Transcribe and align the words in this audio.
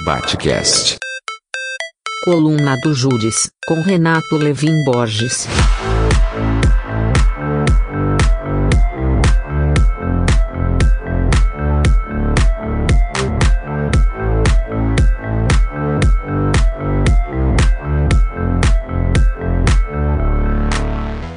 Batcast. 0.00 0.96
Coluna 2.24 2.76
do 2.82 2.92
Júris, 2.92 3.52
com 3.68 3.74
Renato 3.82 4.36
Levin 4.36 4.84
Borges. 4.84 5.46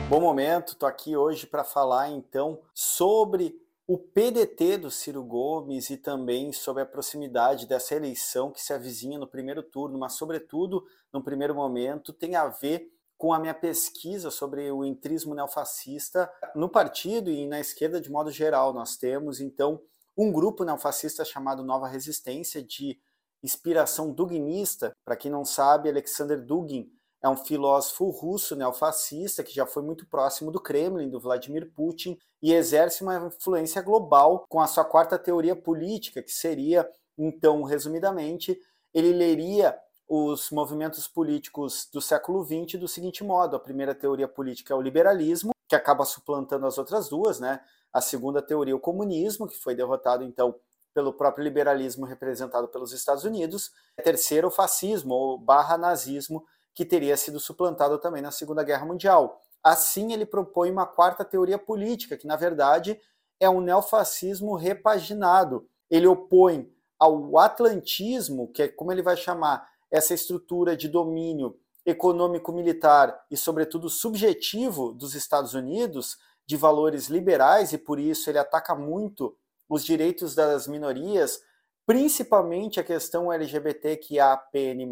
Bom 0.10 0.22
momento, 0.22 0.70
estou 0.70 0.90
aqui 0.90 1.16
hoje 1.16 1.46
para 1.46 1.64
falar 1.64 2.10
então 2.10 2.58
sobre 2.74 3.54
o 3.88 4.00
PDT 4.00 4.78
do 4.78 4.90
Ciro 4.90 5.24
Gomes 5.24 5.92
e 5.92 5.98
também 5.98 6.52
sobre 6.52 6.82
a 6.82 6.86
proximidade 6.86 7.68
dessa 7.68 7.94
eleição 7.94 8.52
que 8.52 8.62
se 8.62 8.74
avizinha 8.74 9.20
no 9.20 9.28
primeiro 9.28 9.62
turno, 9.62 10.00
mas, 10.00 10.14
sobretudo, 10.14 10.84
no 11.14 11.24
primeiro 11.24 11.54
momento, 11.54 12.12
tem 12.12 12.36
a 12.36 12.48
ver 12.48 12.92
com 13.16 13.32
a 13.32 13.40
minha 13.40 13.54
pesquisa 13.54 14.32
sobre 14.32 14.72
o 14.72 14.84
entrismo 14.84 15.36
neofascista 15.36 16.32
no 16.56 16.68
partido 16.68 17.30
e 17.30 17.46
na 17.46 17.60
esquerda 17.60 18.02
de 18.02 18.12
modo 18.12 18.32
geral. 18.32 18.74
Nós 18.74 18.98
temos, 18.98 19.40
então, 19.40 19.80
um 20.18 20.32
grupo 20.32 20.64
neofascista 20.64 21.24
chamado 21.24 21.64
Nova 21.64 21.88
Resistência, 21.88 22.64
de 22.64 23.00
inspiração 23.44 24.12
duginista. 24.12 24.96
Para 25.06 25.16
quem 25.16 25.30
não 25.30 25.46
sabe, 25.46 25.90
Alexander 25.90 26.44
Dugin 26.44 26.92
é 27.22 27.30
um 27.30 27.38
filósofo 27.38 28.10
russo 28.10 28.56
neofascista 28.56 29.44
que 29.44 29.54
já 29.54 29.66
foi 29.66 29.82
muito 29.82 30.06
próximo 30.08 30.52
do 30.52 30.60
Kremlin, 30.60 31.10
do 31.10 31.20
Vladimir 31.20 31.72
Putin, 31.74 32.18
e 32.42 32.54
exerce 32.54 33.02
uma 33.02 33.18
influência 33.18 33.82
global 33.82 34.46
com 34.48 34.60
a 34.62 34.68
sua 34.68 34.86
quarta 34.86 35.18
teoria 35.18 35.56
política, 35.56 36.22
que 36.22 36.32
seria, 36.32 36.88
então, 37.18 37.64
resumidamente, 37.64 38.60
ele 38.94 39.12
leria 39.12 39.78
os 40.08 40.52
movimentos 40.52 41.08
políticos 41.08 41.90
do 41.92 42.00
século 42.00 42.44
XX 42.46 42.80
do 42.80 42.88
seguinte 42.88 43.24
modo: 43.24 43.56
a 43.56 43.60
primeira 43.60 43.96
teoria 43.96 44.28
política 44.28 44.74
é 44.74 44.78
o 44.78 44.82
liberalismo, 44.82 45.52
que 45.68 45.76
acaba 45.76 46.06
suplantando 46.06 46.66
as 46.68 46.78
outras 46.78 47.10
duas, 47.10 47.40
né? 47.40 47.60
A 47.92 48.02
segunda 48.02 48.42
teoria, 48.42 48.76
o 48.76 48.80
comunismo, 48.80 49.48
que 49.48 49.58
foi 49.58 49.74
derrotado 49.74 50.24
então 50.24 50.56
pelo 50.94 51.12
próprio 51.12 51.44
liberalismo 51.44 52.06
representado 52.06 52.68
pelos 52.70 52.94
Estados 52.94 53.26
Unidos. 53.26 53.72
A 53.98 54.02
terceira, 54.02 54.48
o 54.48 54.52
fascismo, 54.52 55.14
ou 55.14 55.38
barra 55.38 55.78
nazismo, 55.78 56.46
que 56.76 56.86
teria 56.86 57.16
sido 57.16 57.40
suplantado 57.40 57.98
também 57.98 58.22
na 58.22 58.32
Segunda 58.32 58.62
Guerra 58.62 58.86
Mundial. 58.86 59.42
Assim, 59.64 60.14
ele 60.14 60.26
propõe 60.26 60.70
uma 60.70 60.86
quarta 60.86 61.24
teoria 61.26 61.58
política, 61.58 62.18
que 62.18 62.28
na 62.28 62.36
verdade 62.36 63.00
é 63.40 63.50
um 63.50 63.62
neofascismo 63.62 64.56
repaginado. 64.56 65.68
Ele 65.90 66.06
opõe 66.06 66.70
ao 67.00 67.40
atlantismo, 67.40 68.52
que 68.52 68.64
é 68.64 68.68
como 68.68 68.92
ele 68.92 69.02
vai 69.02 69.16
chamar 69.16 69.68
essa 69.90 70.14
estrutura 70.14 70.76
de 70.76 70.90
domínio 70.90 71.58
econômico-militar 71.86 73.26
e, 73.30 73.38
sobretudo, 73.38 73.90
subjetivo 73.90 74.92
dos 74.92 75.16
Estados 75.16 75.54
Unidos, 75.54 76.18
de 76.46 76.58
valores 76.58 77.08
liberais, 77.08 77.74
e 77.74 77.78
por 77.78 78.00
isso 78.00 78.30
ele 78.30 78.38
ataca 78.38 78.76
muito 78.76 79.36
os 79.68 79.84
direitos 79.84 80.36
das 80.36 80.68
minorias, 80.68 81.42
principalmente 81.86 82.80
a 82.80 82.84
questão 82.84 83.32
LGBTQIAPN+, 83.32 84.88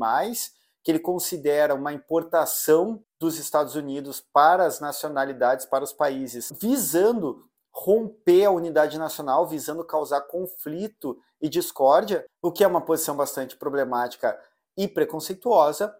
que 0.83 0.91
ele 0.91 0.99
considera 0.99 1.73
uma 1.73 1.93
importação 1.93 3.01
dos 3.19 3.39
Estados 3.39 3.75
Unidos 3.75 4.21
para 4.33 4.65
as 4.65 4.79
nacionalidades, 4.79 5.65
para 5.65 5.83
os 5.83 5.93
países, 5.93 6.51
visando 6.59 7.47
romper 7.73 8.45
a 8.45 8.51
unidade 8.51 8.99
nacional, 8.99 9.47
visando 9.47 9.83
causar 9.83 10.21
conflito 10.21 11.17
e 11.41 11.49
discórdia, 11.49 12.25
o 12.41 12.51
que 12.51 12.63
é 12.63 12.67
uma 12.67 12.81
posição 12.81 13.15
bastante 13.15 13.55
problemática 13.55 14.37
e 14.77 14.87
preconceituosa. 14.87 15.95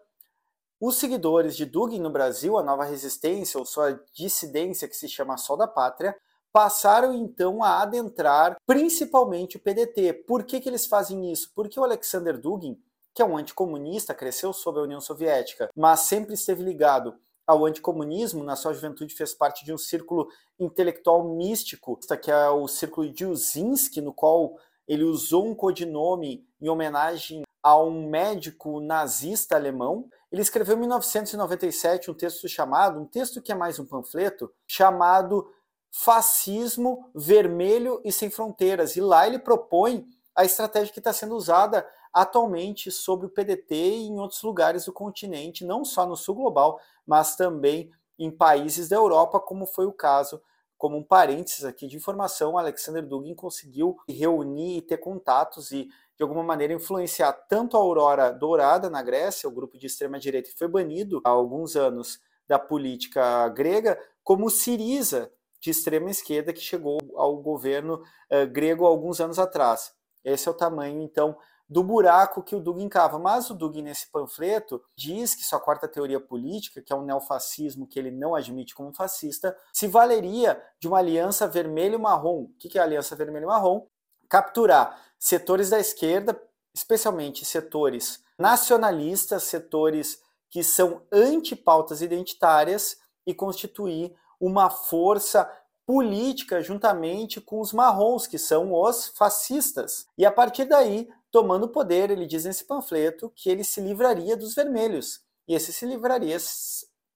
Os 0.78 0.96
seguidores 0.96 1.56
de 1.56 1.64
Dugin 1.64 2.00
no 2.00 2.10
Brasil, 2.10 2.58
a 2.58 2.62
nova 2.62 2.84
resistência 2.84 3.58
ou 3.58 3.64
sua 3.64 4.00
dissidência 4.12 4.86
que 4.86 4.96
se 4.96 5.08
chama 5.08 5.36
Sol 5.36 5.56
da 5.56 5.66
Pátria, 5.66 6.14
passaram 6.52 7.12
então 7.12 7.64
a 7.64 7.82
adentrar 7.82 8.56
principalmente 8.64 9.56
o 9.56 9.60
PDT. 9.60 10.12
Por 10.26 10.44
que, 10.44 10.60
que 10.60 10.68
eles 10.68 10.86
fazem 10.86 11.32
isso? 11.32 11.50
Porque 11.54 11.80
o 11.80 11.84
Alexander 11.84 12.38
Dugin 12.38 12.78
que 13.14 13.22
é 13.22 13.24
um 13.24 13.36
anticomunista, 13.36 14.12
cresceu 14.12 14.52
sob 14.52 14.80
a 14.80 14.82
União 14.82 15.00
Soviética, 15.00 15.70
mas 15.74 16.00
sempre 16.00 16.34
esteve 16.34 16.62
ligado 16.62 17.14
ao 17.46 17.64
anticomunismo, 17.64 18.42
na 18.42 18.56
sua 18.56 18.72
juventude 18.72 19.14
fez 19.14 19.34
parte 19.34 19.64
de 19.64 19.72
um 19.72 19.78
círculo 19.78 20.28
intelectual 20.58 21.22
místico, 21.24 21.98
que 22.20 22.30
é 22.30 22.48
o 22.48 22.66
círculo 22.66 23.10
de 23.10 23.26
Uzinski, 23.26 24.00
no 24.00 24.12
qual 24.12 24.56
ele 24.88 25.04
usou 25.04 25.46
um 25.46 25.54
codinome 25.54 26.46
em 26.60 26.68
homenagem 26.68 27.42
a 27.62 27.78
um 27.78 28.08
médico 28.08 28.80
nazista 28.80 29.56
alemão. 29.56 30.08
Ele 30.30 30.42
escreveu 30.42 30.76
em 30.76 30.80
1997 30.80 32.10
um 32.10 32.14
texto 32.14 32.48
chamado, 32.48 33.00
um 33.00 33.06
texto 33.06 33.40
que 33.40 33.52
é 33.52 33.54
mais 33.54 33.78
um 33.78 33.86
panfleto, 33.86 34.50
chamado 34.66 35.50
Fascismo 35.90 37.10
Vermelho 37.14 38.00
e 38.04 38.10
Sem 38.10 38.28
Fronteiras. 38.28 38.96
E 38.96 39.00
lá 39.00 39.26
ele 39.26 39.38
propõe 39.38 40.06
a 40.34 40.44
estratégia 40.44 40.92
que 40.92 40.98
está 40.98 41.12
sendo 41.12 41.36
usada 41.36 41.86
atualmente 42.14 42.90
sobre 42.92 43.26
o 43.26 43.30
PDT 43.30 43.74
em 43.74 44.18
outros 44.20 44.42
lugares 44.42 44.84
do 44.84 44.92
continente, 44.92 45.64
não 45.64 45.84
só 45.84 46.06
no 46.06 46.16
sul 46.16 46.36
global, 46.36 46.80
mas 47.04 47.34
também 47.34 47.90
em 48.16 48.30
países 48.30 48.88
da 48.88 48.96
Europa, 48.96 49.40
como 49.40 49.66
foi 49.66 49.86
o 49.86 49.92
caso, 49.92 50.40
como 50.78 50.96
um 50.96 51.02
parênteses 51.02 51.64
aqui 51.64 51.86
de 51.86 51.96
informação, 51.96 52.56
Alexander 52.56 53.04
Dugin 53.04 53.34
conseguiu 53.34 53.96
reunir 54.08 54.78
e 54.78 54.82
ter 54.82 54.98
contatos 54.98 55.72
e, 55.72 55.88
de 56.16 56.22
alguma 56.22 56.42
maneira, 56.42 56.72
influenciar 56.72 57.32
tanto 57.32 57.76
a 57.76 57.80
Aurora 57.80 58.30
Dourada 58.32 58.88
na 58.88 59.02
Grécia, 59.02 59.48
o 59.48 59.52
grupo 59.52 59.76
de 59.76 59.86
extrema-direita 59.86 60.50
que 60.50 60.58
foi 60.58 60.68
banido 60.68 61.20
há 61.24 61.30
alguns 61.30 61.74
anos 61.74 62.20
da 62.46 62.58
política 62.58 63.48
grega, 63.48 63.98
como 64.22 64.46
o 64.46 64.50
Siriza, 64.50 65.32
de 65.60 65.70
extrema 65.70 66.10
esquerda, 66.10 66.52
que 66.52 66.60
chegou 66.60 66.98
ao 67.16 67.38
governo 67.38 68.02
uh, 68.30 68.46
grego 68.52 68.84
há 68.84 68.88
alguns 68.88 69.20
anos 69.20 69.38
atrás. 69.38 69.94
Esse 70.22 70.46
é 70.48 70.50
o 70.50 70.54
tamanho, 70.54 71.00
então, 71.00 71.36
do 71.74 71.82
buraco 71.82 72.40
que 72.40 72.54
o 72.54 72.60
Dugin 72.60 72.88
cava. 72.88 73.18
Mas 73.18 73.50
o 73.50 73.54
Dugin, 73.54 73.82
nesse 73.82 74.06
panfleto, 74.06 74.80
diz 74.94 75.34
que 75.34 75.42
sua 75.42 75.58
quarta 75.58 75.88
teoria 75.88 76.20
política, 76.20 76.80
que 76.80 76.92
é 76.92 76.96
um 76.96 77.04
neofascismo 77.04 77.84
que 77.84 77.98
ele 77.98 78.12
não 78.12 78.32
admite 78.32 78.76
como 78.76 78.94
fascista, 78.94 79.56
se 79.72 79.88
valeria 79.88 80.62
de 80.78 80.86
uma 80.86 80.98
aliança 80.98 81.48
vermelho-marrom. 81.48 82.42
O 82.42 82.50
que 82.60 82.78
é 82.78 82.80
a 82.80 82.84
aliança 82.84 83.16
vermelho-marrom? 83.16 83.88
Capturar 84.28 85.02
setores 85.18 85.70
da 85.70 85.80
esquerda, 85.80 86.40
especialmente 86.72 87.44
setores 87.44 88.22
nacionalistas, 88.38 89.42
setores 89.42 90.22
que 90.48 90.62
são 90.62 91.02
anti-pautas 91.10 92.00
identitárias 92.02 92.98
e 93.26 93.34
constituir 93.34 94.14
uma 94.38 94.70
força 94.70 95.50
política 95.84 96.62
juntamente 96.62 97.40
com 97.40 97.60
os 97.60 97.72
marrons, 97.72 98.28
que 98.28 98.38
são 98.38 98.72
os 98.72 99.08
fascistas. 99.08 100.06
E 100.16 100.24
a 100.24 100.30
partir 100.30 100.66
daí 100.66 101.08
tomando 101.34 101.66
poder, 101.66 102.12
ele 102.12 102.26
diz 102.26 102.44
nesse 102.44 102.64
panfleto 102.64 103.28
que 103.34 103.50
ele 103.50 103.64
se 103.64 103.80
livraria 103.80 104.36
dos 104.36 104.54
vermelhos. 104.54 105.20
E 105.48 105.54
esse 105.56 105.72
se 105.72 105.84
livraria 105.84 106.36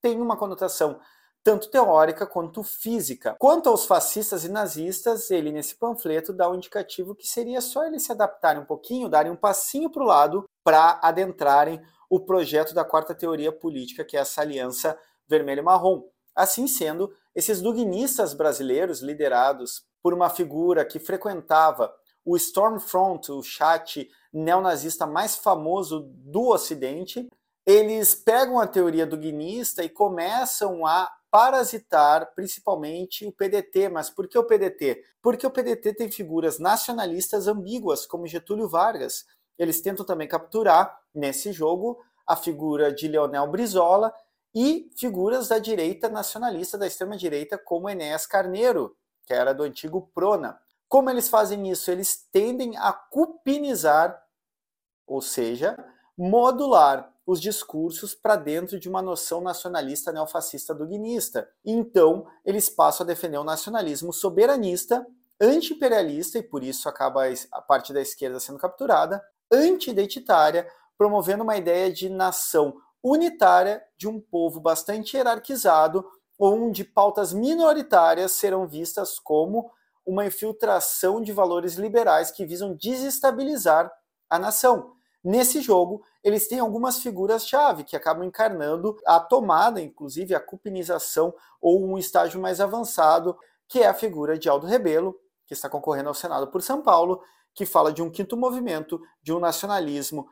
tem 0.03 0.21
uma 0.21 0.37
conotação 0.37 0.99
tanto 1.45 1.71
teórica 1.71 2.27
quanto 2.27 2.65
física. 2.65 3.37
Quanto 3.39 3.69
aos 3.69 3.87
fascistas 3.87 4.43
e 4.43 4.49
nazistas, 4.49 5.31
ele 5.31 5.53
nesse 5.53 5.77
panfleto 5.77 6.33
dá 6.33 6.51
um 6.51 6.57
indicativo 6.57 7.15
que 7.15 7.29
seria 7.29 7.61
só 7.61 7.87
eles 7.87 8.03
se 8.03 8.11
adaptarem 8.11 8.61
um 8.61 8.67
pouquinho, 8.67 9.09
darem 9.09 9.31
um 9.31 9.37
passinho 9.37 9.89
para 9.89 10.03
o 10.03 10.07
lado 10.07 10.45
para 10.65 10.99
adentrarem 11.01 11.81
o 12.11 12.19
projeto 12.19 12.75
da 12.75 12.85
quarta 12.85 13.15
teoria 13.15 13.53
política, 13.53 14.05
que 14.05 14.17
é 14.17 14.21
essa 14.21 14.41
aliança 14.41 14.99
vermelho-marrom. 15.29 16.03
Assim 16.35 16.67
sendo, 16.67 17.13
esses 17.37 17.61
duguinistas 17.61 18.35
brasileiros, 18.35 19.01
liderados 19.01 19.85
por 20.03 20.13
uma 20.13 20.29
figura 20.29 20.85
que 20.85 20.99
frequentava 20.99 21.95
o 22.25 22.37
Stormfront, 22.37 23.31
o 23.31 23.43
chat 23.43 24.09
neonazista 24.33 25.07
mais 25.07 25.37
famoso 25.37 26.01
do 26.15 26.49
Ocidente, 26.49 27.29
eles 27.67 28.15
pegam 28.15 28.59
a 28.59 28.67
teoria 28.67 29.07
do 29.07 29.17
guinista 29.17 29.83
e 29.83 29.89
começam 29.89 30.87
a 30.87 31.11
parasitar 31.31 32.33
principalmente 32.35 33.27
o 33.27 33.33
PDT. 33.33 33.89
Mas 33.89 34.09
por 34.09 34.27
que 34.27 34.39
o 34.39 34.45
PDT? 34.45 35.03
Porque 35.21 35.47
o 35.47 35.51
PDT 35.51 35.95
tem 35.95 36.11
figuras 36.11 36.59
nacionalistas 36.59 37.47
ambíguas, 37.47 38.07
como 38.07 38.27
Getúlio 38.27 38.69
Vargas. 38.69 39.27
Eles 39.59 39.81
tentam 39.81 40.05
também 40.05 40.29
capturar 40.29 40.99
nesse 41.15 41.53
jogo 41.53 41.99
a 42.27 42.37
figura 42.37 42.93
de 42.93 43.09
Leonel 43.09 43.47
Brizola 43.49 44.13
e 44.55 44.91
figuras 44.97 45.49
da 45.49 45.59
direita 45.59 46.09
nacionalista, 46.09 46.79
da 46.79 46.87
extrema-direita, 46.87 47.59
como 47.59 47.89
Enéas 47.89 48.27
Carneiro, 48.27 48.97
que 49.27 49.33
era 49.33 49.53
do 49.53 49.63
antigo 49.63 50.11
Prona. 50.15 50.59
Como 50.89 51.11
eles 51.11 51.29
fazem 51.29 51.71
isso? 51.71 51.91
Eles 51.91 52.27
tendem 52.33 52.77
a 52.77 52.93
cupinizar, 52.93 54.21
ou 55.07 55.21
seja, 55.21 55.77
modular 56.17 57.13
os 57.27 57.41
discursos 57.41 58.15
para 58.15 58.37
dentro 58.37 58.81
de 58.81 58.89
uma 58.89 59.03
noção 59.03 59.43
nacionalista 59.43 60.11
neofascista 60.11 60.75
duguinista. 60.75 61.47
Então, 61.63 62.27
eles 62.43 62.71
passam 62.71 63.05
a 63.05 63.07
defender 63.07 63.37
o 63.37 63.45
nacionalismo 63.45 64.15
soberanista, 64.15 65.07
anti-imperialista, 65.39 66.39
e 66.39 66.43
por 66.43 66.65
isso 66.65 66.89
acaba 66.89 67.25
a 67.53 67.61
parte 67.61 67.93
da 67.93 68.01
esquerda 68.01 68.41
sendo 68.41 68.59
capturada, 68.59 69.23
anti-identitária, 69.53 70.67
promovendo 70.97 71.45
uma 71.45 71.57
ideia 71.59 71.93
de 71.93 72.09
nação 72.09 72.75
unitária 73.03 73.83
de 73.97 74.09
um 74.09 74.19
povo 74.19 74.59
bastante 74.59 75.17
hierarquizado, 75.17 76.05
onde 76.41 76.83
pautas 76.83 77.33
minoritárias 77.33 78.33
serão 78.33 78.67
vistas 78.67 79.19
como 79.19 79.71
uma 80.09 80.25
infiltração 80.25 81.21
de 81.21 81.35
valores 81.35 81.75
liberais 81.75 82.31
que 82.31 82.47
visam 82.47 82.75
desestabilizar 82.75 83.93
a 84.31 84.39
nação. 84.39 84.95
Nesse 85.23 85.61
jogo, 85.61 86.03
eles 86.25 86.49
têm 86.49 86.61
algumas 86.61 87.01
figuras-chave 87.01 87.85
que 87.85 87.95
acabam 87.95 88.25
encarnando 88.25 88.97
a 89.05 89.21
tomada, 89.21 89.83
inclusive 89.83 90.35
a 90.35 90.41
cupinização 90.41 91.35
ou 91.61 91.85
um 91.85 91.99
estágio 91.99 92.41
mais 92.41 92.59
avançado, 92.59 93.37
que 93.69 93.81
é 93.81 93.87
a 93.87 93.93
figura 93.93 94.39
de 94.39 94.49
Aldo 94.49 94.67
Rebelo, 94.67 95.15
que 95.47 95.53
está 95.53 95.69
concorrendo 95.69 96.09
ao 96.09 96.15
Senado 96.15 96.47
por 96.47 96.63
São 96.63 96.81
Paulo, 96.81 97.23
que 97.55 97.67
fala 97.67 97.93
de 97.93 98.03
um 98.03 98.11
quinto 98.11 98.35
movimento, 98.35 98.99
de 99.23 99.31
um 99.31 99.39
nacionalismo 99.39 100.27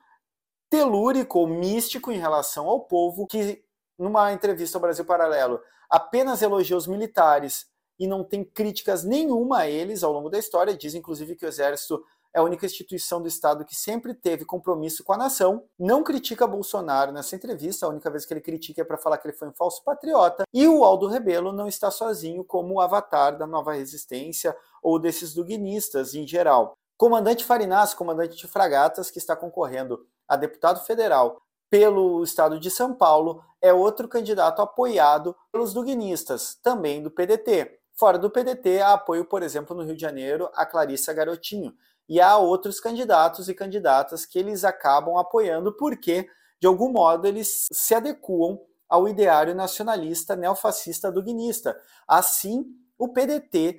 telúrico 0.70 1.38
ou 1.38 1.46
místico 1.46 2.10
em 2.10 2.18
relação 2.18 2.66
ao 2.66 2.80
povo, 2.80 3.26
que 3.26 3.62
numa 3.98 4.32
entrevista 4.32 4.78
ao 4.78 4.82
Brasil 4.82 5.04
Paralelo 5.04 5.60
apenas 5.90 6.40
elogia 6.40 6.78
os 6.78 6.86
militares 6.86 7.66
e 7.98 8.06
não 8.06 8.24
tem 8.24 8.44
críticas 8.44 9.04
nenhuma 9.04 9.60
a 9.60 9.70
eles 9.70 10.02
ao 10.02 10.12
longo 10.12 10.28
da 10.28 10.38
história, 10.38 10.76
diz 10.76 10.94
inclusive 10.94 11.36
que 11.36 11.44
o 11.44 11.48
exército 11.48 12.02
é 12.36 12.38
a 12.38 12.42
única 12.42 12.66
instituição 12.66 13.22
do 13.22 13.28
Estado 13.28 13.64
que 13.64 13.74
sempre 13.74 14.12
teve 14.12 14.44
compromisso 14.44 15.02
com 15.02 15.14
a 15.14 15.16
nação. 15.16 15.64
Não 15.78 16.02
critica 16.02 16.46
Bolsonaro 16.46 17.10
nessa 17.10 17.34
entrevista, 17.34 17.86
a 17.86 17.88
única 17.88 18.10
vez 18.10 18.26
que 18.26 18.34
ele 18.34 18.42
critica 18.42 18.82
é 18.82 18.84
para 18.84 18.98
falar 18.98 19.16
que 19.16 19.26
ele 19.26 19.36
foi 19.36 19.48
um 19.48 19.54
falso 19.54 19.82
patriota. 19.82 20.44
E 20.52 20.68
o 20.68 20.84
Aldo 20.84 21.06
Rebelo 21.06 21.50
não 21.50 21.66
está 21.66 21.90
sozinho 21.90 22.44
como 22.44 22.74
o 22.74 22.80
avatar 22.80 23.38
da 23.38 23.46
nova 23.46 23.72
resistência 23.72 24.54
ou 24.82 24.98
desses 24.98 25.32
duguinistas 25.32 26.14
em 26.14 26.26
geral. 26.26 26.76
Comandante 26.98 27.42
Farinas, 27.42 27.94
comandante 27.94 28.36
de 28.36 28.46
fragatas, 28.46 29.10
que 29.10 29.18
está 29.18 29.34
concorrendo 29.34 30.06
a 30.28 30.36
deputado 30.36 30.84
federal 30.84 31.40
pelo 31.70 32.22
estado 32.22 32.60
de 32.60 32.70
São 32.70 32.94
Paulo, 32.94 33.42
é 33.62 33.72
outro 33.72 34.06
candidato 34.08 34.62
apoiado 34.62 35.34
pelos 35.50 35.72
duguinistas, 35.72 36.54
também 36.62 37.02
do 37.02 37.10
PDT. 37.10 37.75
Fora 37.98 38.18
do 38.18 38.30
PDT, 38.30 38.82
há 38.82 38.92
apoio, 38.92 39.24
por 39.24 39.42
exemplo, 39.42 39.74
no 39.74 39.82
Rio 39.82 39.94
de 39.94 40.02
Janeiro, 40.02 40.50
a 40.54 40.66
Clarissa 40.66 41.14
Garotinho, 41.14 41.74
e 42.06 42.20
há 42.20 42.36
outros 42.36 42.78
candidatos 42.78 43.48
e 43.48 43.54
candidatas 43.54 44.26
que 44.26 44.38
eles 44.38 44.64
acabam 44.64 45.16
apoiando 45.16 45.72
porque, 45.72 46.28
de 46.60 46.66
algum 46.66 46.92
modo, 46.92 47.26
eles 47.26 47.66
se 47.72 47.94
adequam 47.94 48.58
ao 48.86 49.08
ideário 49.08 49.54
nacionalista 49.54 50.36
neofascista 50.36 51.10
duguinista. 51.10 51.74
Assim, 52.06 52.66
o 52.98 53.08
PDT, 53.08 53.78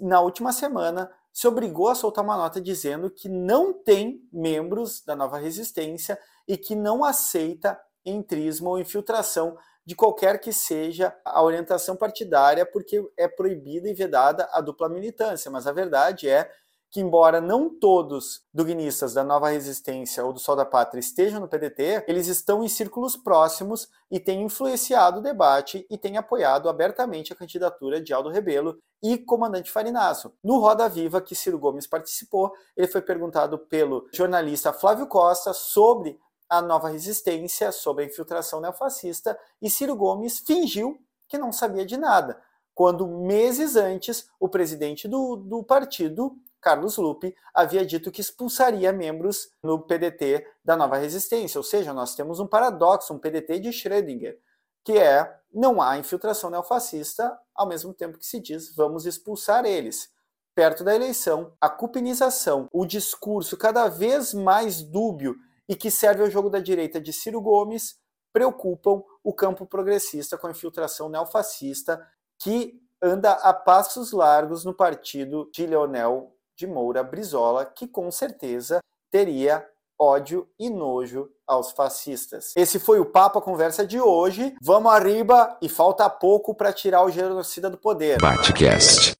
na 0.00 0.20
última 0.20 0.52
semana, 0.52 1.08
se 1.32 1.46
obrigou 1.46 1.88
a 1.88 1.94
soltar 1.94 2.24
uma 2.24 2.36
nota 2.36 2.60
dizendo 2.60 3.08
que 3.08 3.28
não 3.28 3.72
tem 3.72 4.26
membros 4.32 5.02
da 5.04 5.14
nova 5.14 5.38
resistência 5.38 6.18
e 6.48 6.56
que 6.56 6.74
não 6.74 7.04
aceita 7.04 7.80
entrismo 8.04 8.70
ou 8.70 8.78
infiltração 8.80 9.56
de 9.86 9.94
qualquer 9.94 10.40
que 10.40 10.52
seja 10.52 11.16
a 11.24 11.42
orientação 11.42 11.94
partidária, 11.94 12.66
porque 12.66 13.08
é 13.16 13.28
proibida 13.28 13.88
e 13.88 13.94
vedada 13.94 14.48
a 14.52 14.60
dupla 14.60 14.88
militância. 14.88 15.50
Mas 15.50 15.66
a 15.66 15.72
verdade 15.72 16.28
é 16.28 16.50
que, 16.90 17.00
embora 17.00 17.40
não 17.40 17.68
todos 17.68 18.42
duguinistas 18.52 19.14
da 19.14 19.22
Nova 19.22 19.50
Resistência 19.50 20.24
ou 20.24 20.32
do 20.32 20.38
Sol 20.38 20.56
da 20.56 20.64
Pátria 20.64 20.98
estejam 20.98 21.40
no 21.40 21.48
PDT, 21.48 22.04
eles 22.08 22.26
estão 22.26 22.64
em 22.64 22.68
círculos 22.68 23.16
próximos 23.16 23.88
e 24.10 24.18
têm 24.18 24.42
influenciado 24.42 25.18
o 25.18 25.22
debate 25.22 25.86
e 25.90 25.98
têm 25.98 26.16
apoiado 26.16 26.68
abertamente 26.68 27.32
a 27.32 27.36
candidatura 27.36 28.00
de 28.00 28.12
Aldo 28.12 28.30
Rebelo 28.30 28.78
e 29.02 29.18
comandante 29.18 29.70
Farinasso. 29.70 30.32
No 30.42 30.58
Roda 30.58 30.88
Viva, 30.88 31.20
que 31.20 31.34
Ciro 31.34 31.58
Gomes 31.58 31.86
participou, 31.86 32.52
ele 32.76 32.88
foi 32.88 33.02
perguntado 33.02 33.58
pelo 33.58 34.08
jornalista 34.12 34.72
Flávio 34.72 35.06
Costa 35.06 35.52
sobre 35.52 36.18
a 36.48 36.62
nova 36.62 36.88
resistência, 36.88 37.72
sobre 37.72 38.04
a 38.04 38.06
infiltração 38.06 38.60
neofascista, 38.60 39.38
e 39.60 39.68
Ciro 39.68 39.96
Gomes 39.96 40.38
fingiu 40.38 40.98
que 41.28 41.38
não 41.38 41.52
sabia 41.52 41.84
de 41.84 41.96
nada, 41.96 42.40
quando 42.74 43.06
meses 43.06 43.74
antes 43.74 44.28
o 44.38 44.48
presidente 44.48 45.08
do, 45.08 45.36
do 45.36 45.62
partido 45.64 46.36
Carlos 46.60 46.96
Lupe 46.96 47.34
havia 47.54 47.86
dito 47.86 48.10
que 48.10 48.20
expulsaria 48.20 48.92
membros 48.92 49.50
no 49.62 49.78
PDT 49.78 50.44
da 50.64 50.76
nova 50.76 50.96
resistência. 50.96 51.58
Ou 51.58 51.62
seja, 51.62 51.94
nós 51.94 52.16
temos 52.16 52.40
um 52.40 52.46
paradoxo, 52.46 53.14
um 53.14 53.18
PDT 53.18 53.60
de 53.60 53.68
Schrödinger, 53.70 54.36
que 54.84 54.98
é 54.98 55.32
não 55.54 55.80
há 55.80 55.96
infiltração 55.96 56.50
neofascista, 56.50 57.38
ao 57.54 57.68
mesmo 57.68 57.94
tempo 57.94 58.18
que 58.18 58.26
se 58.26 58.40
diz 58.40 58.74
vamos 58.74 59.06
expulsar 59.06 59.64
eles. 59.64 60.10
Perto 60.56 60.82
da 60.82 60.94
eleição, 60.94 61.52
a 61.60 61.68
cupinização, 61.68 62.68
o 62.72 62.84
discurso 62.84 63.56
cada 63.56 63.88
vez 63.88 64.34
mais 64.34 64.82
dúbio 64.82 65.36
e 65.68 65.74
que 65.74 65.90
serve 65.90 66.22
ao 66.22 66.30
jogo 66.30 66.50
da 66.50 66.60
direita 66.60 67.00
de 67.00 67.12
Ciro 67.12 67.40
Gomes 67.40 67.96
preocupam 68.32 69.02
o 69.24 69.32
campo 69.32 69.66
progressista 69.66 70.36
com 70.36 70.46
a 70.46 70.50
infiltração 70.50 71.08
neofascista 71.08 72.06
que 72.38 72.80
anda 73.02 73.32
a 73.32 73.52
passos 73.52 74.12
largos 74.12 74.64
no 74.64 74.74
partido 74.74 75.50
de 75.52 75.66
Leonel 75.66 76.34
de 76.56 76.66
Moura 76.66 77.02
Brizola, 77.02 77.64
que 77.64 77.86
com 77.86 78.10
certeza 78.10 78.80
teria 79.10 79.66
ódio 79.98 80.48
e 80.58 80.68
nojo 80.68 81.30
aos 81.46 81.72
fascistas. 81.72 82.52
Esse 82.56 82.78
foi 82.78 83.00
o 83.00 83.06
Papo 83.06 83.38
a 83.38 83.42
Conversa 83.42 83.86
de 83.86 84.00
hoje. 84.00 84.54
Vamos 84.60 84.92
arriba 84.92 85.56
e 85.62 85.68
falta 85.68 86.08
pouco 86.10 86.54
para 86.54 86.72
tirar 86.72 87.02
o 87.04 87.10
genocida 87.10 87.70
do 87.70 87.78
poder. 87.78 88.20
Batcast. 88.20 89.14